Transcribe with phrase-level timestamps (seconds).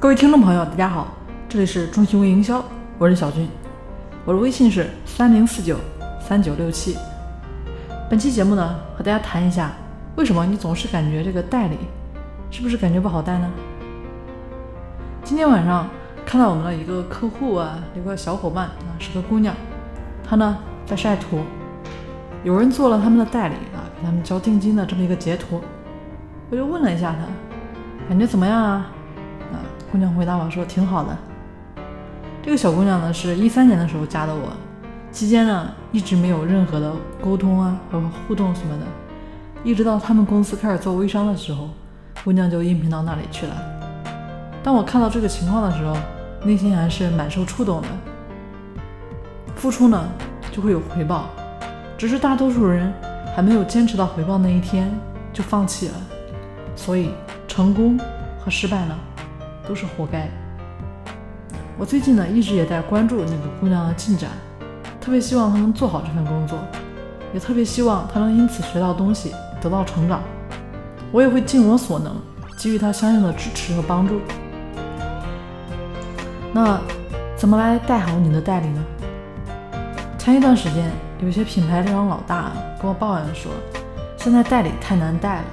[0.00, 1.08] 各位听众朋友，大家好，
[1.46, 2.64] 这里是中兴微营销，
[2.96, 3.46] 我是小军，
[4.24, 5.76] 我的微信是三零四九
[6.18, 6.96] 三九六七。
[8.08, 9.72] 本期节目呢，和大家谈一下，
[10.16, 11.76] 为什么你总是感觉这个代理
[12.50, 13.50] 是不是感觉不好带呢？
[15.22, 15.86] 今天晚上
[16.24, 19.54] 看到我们的一个客户啊，一个小伙伴啊，是个姑娘，
[20.26, 20.56] 她呢
[20.86, 21.42] 在晒图，
[22.42, 25.60] 有人做了他们的代理啊，给他们交定金的这么一个截图，
[26.48, 28.90] 我就问了一下她，感觉怎么样啊？
[29.52, 31.16] 啊，姑娘回答我说挺好的。
[32.42, 34.48] 这个小姑娘呢，是一三年的时候加的我，
[35.12, 36.92] 期间呢一直没有任何的
[37.22, 38.84] 沟通啊和互动什么的，
[39.62, 41.68] 一直到他们公司开始做微商的时候，
[42.24, 43.54] 姑娘就应聘到那里去了。
[44.62, 45.96] 当我看到这个情况的时候，
[46.44, 47.88] 内心还是蛮受触动的。
[49.56, 50.08] 付出呢
[50.50, 51.26] 就会有回报，
[51.98, 52.90] 只是大多数人
[53.36, 54.90] 还没有坚持到回报那一天
[55.32, 55.94] 就放弃了，
[56.74, 57.10] 所以
[57.46, 58.00] 成功
[58.42, 58.96] 和失败呢。
[59.70, 60.28] 都是活该。
[61.78, 64.28] 我最近呢一直也在关注那个姑娘的进展，
[65.00, 66.58] 特别希望她能做好这份工作，
[67.32, 69.32] 也特别希望她能因此学到东西，
[69.62, 70.20] 得到成长。
[71.12, 72.16] 我也会尽我所能
[72.58, 74.20] 给予她相应的支持和帮助。
[76.52, 76.80] 那
[77.36, 78.84] 怎么来带好你的代理呢？
[80.18, 82.50] 前一段时间，有些品牌商老大
[82.82, 83.52] 跟我抱怨说，
[84.16, 85.44] 现在代理太难带了，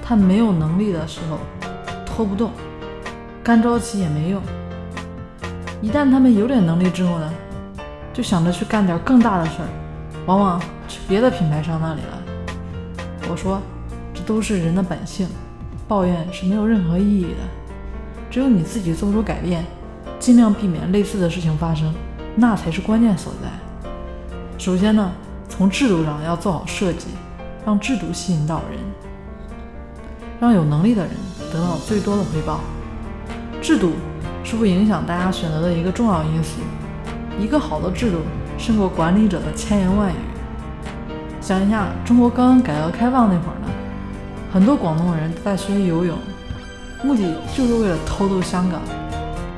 [0.00, 1.38] 他没有能力的时候
[2.06, 2.52] 拖不动。
[3.44, 4.40] 干着急也没用，
[5.82, 7.30] 一旦他们有点能力之后呢，
[8.10, 9.68] 就想着去干点更大的事儿，
[10.24, 12.22] 往往去别的品牌商那里了。
[13.28, 13.60] 我说，
[14.14, 15.28] 这都是人的本性，
[15.86, 17.28] 抱怨是没有任何意义的。
[18.30, 19.62] 只有你自己做出改变，
[20.18, 21.94] 尽量避免类似的事情发生，
[22.34, 23.88] 那才是关键所在。
[24.56, 25.12] 首先呢，
[25.50, 27.08] 从制度上要做好设计，
[27.66, 28.80] 让制度吸引到人，
[30.40, 31.10] 让有能力的人
[31.52, 32.60] 得到最多的回报。
[33.64, 33.92] 制度
[34.44, 36.60] 是会影响大家选择的一个重要因素。
[37.40, 38.18] 一个好的制度
[38.58, 40.16] 胜过管理者的千言万语。
[41.40, 43.68] 想一下，中国刚刚改革开放那会儿呢，
[44.52, 46.14] 很多广东人在学游泳，
[47.02, 47.22] 目的
[47.56, 48.82] 就是为了偷渡香港，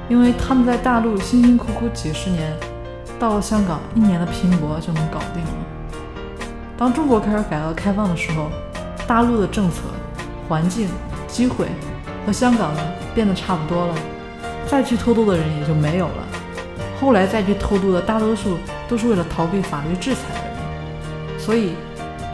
[0.09, 2.57] 因为他们在大陆辛辛苦苦几十年，
[3.19, 5.51] 到了香港一年的拼搏就能搞定了。
[6.79, 8.53] 当中国开始改革开放的时候，
[9.05, 9.83] 大陆的政策、
[10.49, 10.89] 环境、
[11.27, 11.67] 机会。
[12.27, 12.81] 和香港呢
[13.15, 13.95] 变得差不多了，
[14.67, 16.27] 再去偷渡的人也就没有了。
[17.01, 21.39] 后来再去偷渡的大多数都是为了逃避法律制裁的人。
[21.39, 21.75] 所以，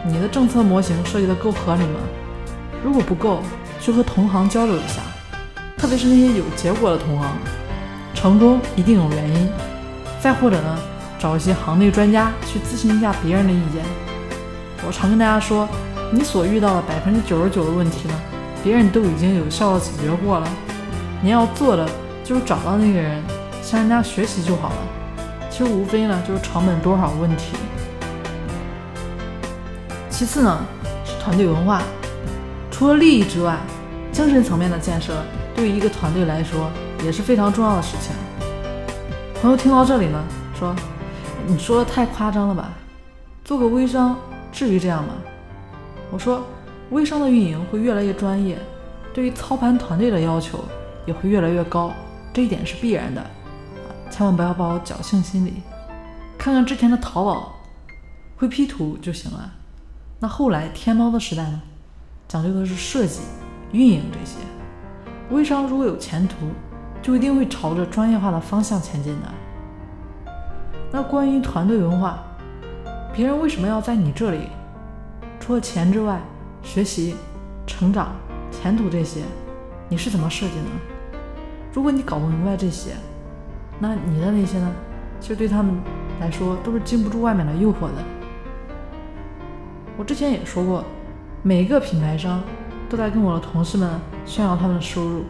[0.07, 1.99] 你的政策模型设计的够合理吗？
[2.83, 3.41] 如果不够，
[3.79, 5.01] 去和同行交流一下，
[5.77, 7.29] 特别是那些有结果的同行，
[8.15, 9.49] 成功一定有原因。
[10.19, 10.79] 再或者呢，
[11.19, 13.83] 找一些行内专家去咨询一下别人的意见。
[14.87, 15.67] 我常跟大家说，
[16.09, 18.32] 你所遇到的百分之九十九的问题呢。
[18.63, 20.47] 别人都已经有效的解决过了，
[21.21, 21.85] 你要做的
[22.23, 23.21] 就是找到那个人，
[23.61, 24.75] 向人家学习就好了。
[25.49, 27.57] 其实无非呢就是成本多少问题。
[30.09, 30.65] 其次呢
[31.03, 31.81] 是团队文化，
[32.71, 33.57] 除了利益之外，
[34.13, 35.13] 精神层面的建设
[35.53, 36.71] 对于一个团队来说
[37.03, 38.15] 也是非常重要的事情。
[39.41, 40.23] 朋友听到这里呢
[40.57, 40.73] 说
[41.45, 42.71] ：“你说的太夸张了吧？
[43.43, 44.15] 做个微商
[44.53, 45.15] 至于这样吗？”
[46.09, 46.41] 我说。
[46.93, 48.55] 微商的运营会越来越专业，
[49.15, 50.63] 对于操盘团队的要求
[51.07, 51.91] 也会越来越高，
[52.31, 53.25] 这一点是必然的，
[54.11, 55.63] 千万不要抱侥幸心理。
[56.37, 57.55] 看看之前的淘宝，
[58.37, 59.51] 会 P 图就行了。
[60.19, 61.59] 那后来天猫的时代呢，
[62.27, 63.21] 讲究的是设计、
[63.71, 64.37] 运营这些。
[65.31, 66.35] 微商如果有前途，
[67.01, 70.31] 就一定会朝着专业化的方向前进的。
[70.91, 72.21] 那关于团队文化，
[73.11, 74.49] 别人为什么要在你这里？
[75.39, 76.21] 除了钱之外？
[76.63, 77.15] 学习、
[77.67, 78.15] 成长、
[78.49, 79.21] 前途这些，
[79.89, 80.69] 你是怎么设计呢？
[81.73, 82.91] 如果你搞不明白这些，
[83.79, 84.71] 那你的那些呢？
[85.19, 85.75] 其实对他们
[86.19, 88.03] 来说都是经不住外面的诱惑的。
[89.97, 90.83] 我之前也说过，
[91.43, 92.41] 每一个品牌商
[92.89, 95.23] 都在跟我的同事们炫耀他们的收入，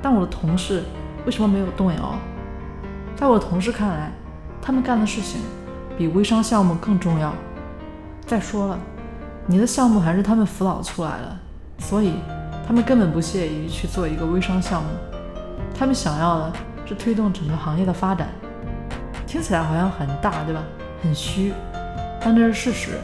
[0.00, 0.84] 但我的同事
[1.26, 2.14] 为什么没有动摇？
[3.14, 4.12] 在我的同事看来，
[4.62, 5.40] 他们干的事情
[5.96, 7.34] 比微商项目更重要。
[8.26, 8.78] 再说了。
[9.50, 11.36] 你的项目还是他们辅导出来的，
[11.78, 12.12] 所以
[12.66, 14.90] 他们根本不屑于去做一个微商项目。
[15.74, 16.52] 他们想要的
[16.84, 18.28] 是推动整个行业的发展。
[19.26, 20.62] 听起来好像很大，对吧？
[21.02, 21.54] 很虚，
[22.20, 22.98] 但这是事实。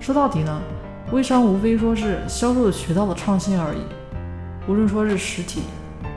[0.00, 0.60] 说到底呢，
[1.12, 3.82] 微商无非说是销售的渠道的创新而已。
[4.66, 5.64] 无论说是实体、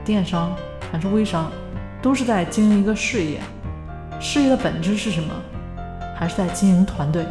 [0.06, 0.56] 电商
[0.90, 1.52] 还是微商，
[2.02, 3.42] 都是在经营一个事业。
[4.22, 5.34] 事业的本质是什么？
[6.16, 7.26] 还是在经营团队。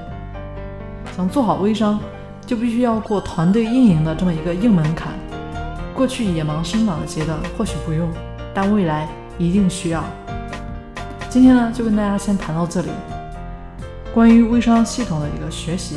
[1.17, 1.99] 想做好微商，
[2.47, 5.13] 就必须要过团队运营的这么一个硬门槛。
[5.95, 8.09] 过去野蛮生长的阶段或许不用，
[8.55, 9.07] 但未来
[9.39, 10.03] 一定需要。
[11.29, 12.89] 今天呢，就跟大家先谈到这里。
[14.15, 15.97] 关于微商系统的一个学习，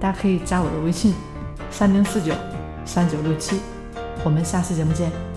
[0.00, 1.14] 大家可以加我的微信：
[1.70, 2.32] 三零四九
[2.84, 3.60] 三九六七。
[4.24, 5.33] 我们下期节目见。